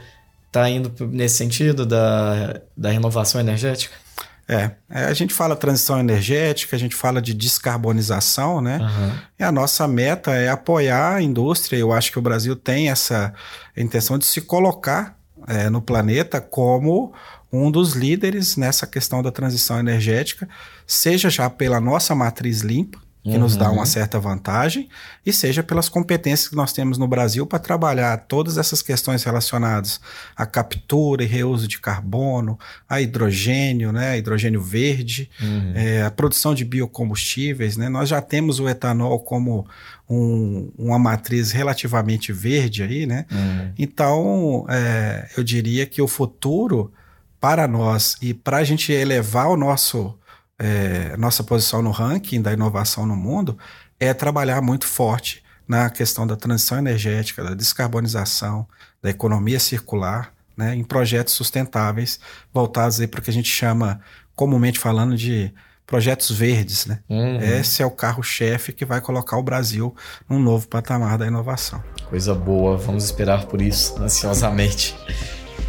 está 0.48 0.70
indo 0.70 0.94
nesse 1.08 1.36
sentido 1.36 1.86
da, 1.86 2.62
da 2.78 2.90
renovação 2.90 3.42
energética? 3.42 4.05
É, 4.48 4.72
é, 4.90 5.06
a 5.06 5.14
gente 5.14 5.34
fala 5.34 5.56
transição 5.56 6.00
energética, 6.00 6.76
a 6.76 6.80
gente 6.80 6.96
fala 6.96 7.20
de 7.20 7.34
descarbonização, 7.34 8.62
né? 8.62 8.78
Uhum. 8.80 9.20
E 9.40 9.44
a 9.44 9.52
nossa 9.52 9.88
meta 9.88 10.32
é 10.36 10.50
apoiar 10.50 11.16
a 11.16 11.22
indústria. 11.22 11.78
Eu 11.78 11.92
acho 11.92 12.12
que 12.12 12.20
o 12.20 12.22
Brasil 12.22 12.56
tem 12.56 12.90
essa 12.90 13.34
intenção 13.76 14.20
de 14.20 14.26
se 14.26 14.42
colocar 14.42 15.18
é, 15.48 15.70
no 15.70 15.82
planeta 15.82 16.40
como 16.40 17.12
um 17.52 17.72
dos 17.72 17.94
líderes 17.94 18.56
nessa 18.56 18.86
questão 18.86 19.24
da 19.24 19.32
transição 19.32 19.80
energética, 19.80 20.48
seja 20.86 21.30
já 21.30 21.50
pela 21.50 21.80
nossa 21.80 22.14
matriz 22.14 22.62
limpa, 22.62 23.00
que 23.26 23.32
uhum. 23.32 23.40
nos 23.40 23.58
dá 23.58 23.72
uma 23.72 23.80
uhum. 23.80 23.86
certa 23.88 24.20
vantagem, 24.20 24.88
e 25.26 25.34
seja 25.34 25.64
pelas 25.64 25.90
competências 25.90 26.48
que 26.48 26.56
nós 26.56 26.72
temos 26.72 27.00
no 27.00 27.08
Brasil 27.08 27.44
para 27.48 27.58
trabalhar 27.58 28.16
todas 28.28 28.56
essas 28.56 28.84
questões 28.84 29.24
relacionadas 29.24 30.00
à 30.38 30.46
captura 30.46 31.24
e 31.24 31.26
reuso 31.26 31.68
de 31.68 31.80
carbono, 31.80 32.60
a 32.88 33.02
hidrogênio, 33.02 33.92
né, 33.92 34.16
hidrogênio 34.16 34.62
verde, 34.62 35.28
uhum. 35.42 35.74
é, 35.74 36.04
a 36.04 36.12
produção 36.12 36.54
de 36.54 36.64
biocombustíveis. 36.64 37.78
Né, 37.78 37.90
nós 37.90 38.10
já 38.10 38.22
temos 38.22 38.60
o 38.60 38.70
etanol 38.70 39.20
como 39.20 39.66
um, 40.08 40.72
uma 40.78 41.00
matriz 41.00 41.52
relativamente 41.52 42.32
verde 42.32 42.84
aí, 42.84 43.08
né? 43.08 43.26
Uhum. 43.32 43.72
Então, 43.76 44.66
é, 44.70 45.30
eu 45.36 45.44
diria 45.44 45.88
que 45.88 46.00
o 46.00 46.08
futuro 46.08 46.94
para 47.42 47.68
nós 47.68 48.18
e 48.22 48.36
para 48.36 48.58
a 48.58 48.64
gente 48.64 48.92
elevar 48.92 49.48
o 49.48 49.58
nosso 49.58 50.16
é, 50.58 51.16
nossa 51.18 51.44
posição 51.44 51.82
no 51.82 51.92
ranking 51.92 52.42
da 52.42 52.54
inovação 52.54 53.06
no 53.06 53.16
mundo 53.16 53.58
é 54.00 54.14
trabalhar 54.14 54.62
muito 54.62 54.88
forte 54.88 55.44
na 55.68 55.90
questão 55.90 56.26
da 56.28 56.36
transição 56.36 56.78
energética, 56.78 57.44
da 57.44 57.54
descarbonização, 57.54 58.68
da 59.02 59.10
economia 59.10 59.60
circular, 59.60 60.32
né, 60.56 60.76
em 60.76 60.84
projetos 60.84 61.34
sustentáveis 61.34 62.20
voltados 62.54 63.04
para 63.08 63.20
o 63.20 63.24
que 63.24 63.30
a 63.30 63.34
gente 63.34 63.50
chama, 63.50 64.00
comumente 64.36 64.80
falando, 64.80 65.18
de 65.18 65.54
projetos 65.86 66.32
verdes. 66.32 66.86
Né? 66.86 67.00
Uhum. 67.10 67.40
Esse 67.40 67.82
é 67.82 67.86
o 67.86 67.92
carro-chefe 67.92 68.72
que 68.72 68.86
vai 68.86 69.02
colocar 69.02 69.38
o 69.38 69.44
Brasil 69.44 69.94
num 70.30 70.40
novo 70.40 70.68
patamar 70.68 71.18
da 71.18 71.28
inovação. 71.28 71.84
Coisa 72.10 72.34
boa, 72.34 72.78
vamos 72.78 73.04
esperar 73.04 73.46
por 73.46 73.62
isso 73.62 74.02
ansiosamente. 74.02 74.96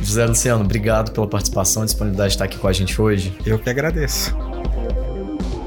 José 0.01 0.27
Luciano, 0.27 0.63
obrigado 0.63 1.11
pela 1.13 1.27
participação 1.27 1.83
e 1.83 1.87
disponibilidade 1.87 2.31
de 2.31 2.35
estar 2.35 2.45
aqui 2.45 2.59
com 2.59 2.69
a 2.69 2.73
gente 2.73 3.01
hoje. 3.01 3.37
Eu 3.45 3.59
que 3.59 3.71
agradeço. 3.71 4.56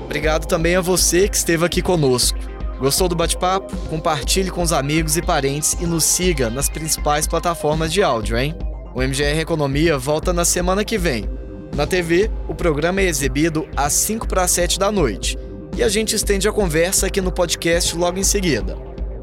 Obrigado 0.06 0.46
também 0.46 0.76
a 0.76 0.82
você 0.82 1.28
que 1.28 1.36
esteve 1.36 1.66
aqui 1.66 1.82
conosco. 1.82 2.40
Gostou 2.80 3.08
do 3.08 3.16
bate-papo? 3.16 3.76
Compartilhe 3.88 4.50
com 4.50 4.62
os 4.62 4.72
amigos 4.72 5.18
e 5.18 5.22
parentes 5.22 5.74
e 5.80 5.86
nos 5.86 6.04
siga 6.04 6.50
nas 6.50 6.70
principais 6.70 7.28
plataformas 7.28 7.92
de 7.92 8.02
áudio, 8.02 8.38
hein? 8.38 8.56
O 8.96 9.02
MGR 9.02 9.40
Economia 9.40 9.98
volta 9.98 10.34
na 10.34 10.46
semana 10.46 10.84
que 10.84 10.98
vem. 10.98 11.30
Na 11.76 11.86
TV, 11.86 12.32
o 12.48 12.56
programa 12.56 13.02
é 13.02 13.06
exibido 13.06 13.68
às 13.76 13.94
5 13.94 14.28
para 14.28 14.48
7 14.48 14.80
da 14.80 14.92
noite 14.92 15.38
e 15.78 15.84
a 15.84 15.90
gente 15.90 16.16
estende 16.16 16.48
a 16.48 16.52
conversa 16.52 17.08
aqui 17.08 17.22
no 17.22 17.32
podcast 17.32 17.96
logo 17.96 18.18
em 18.18 18.24
seguida. 18.24 18.78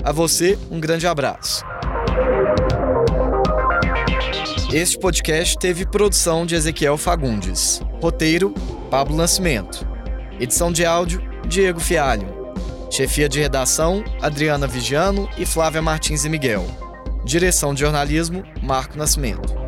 A 0.05 0.13
você, 0.13 0.59
um 0.71 0.79
grande 0.79 1.07
abraço. 1.07 1.65
Este 4.73 4.99
podcast 4.99 5.59
teve 5.59 5.87
produção 5.87 6.47
de 6.47 6.55
Ezequiel 6.55 6.97
Fagundes. 6.97 7.81
Roteiro: 8.01 8.55
Pablo 8.97 9.15
Nascimento. 9.15 9.87
Edição 10.41 10.73
de 10.73 10.87
áudio, 10.87 11.21
Diego 11.47 11.79
Fialho. 11.79 12.35
Chefia 12.91 13.29
de 13.29 13.39
redação, 13.39 14.03
Adriana 14.23 14.67
Vigiano 14.67 15.29
e 15.37 15.45
Flávia 15.45 15.83
Martins 15.83 16.25
e 16.25 16.31
Miguel. 16.31 16.65
Direção 17.23 17.75
de 17.75 17.81
jornalismo, 17.81 18.43
Marco 18.63 18.97
Nascimento. 18.97 19.66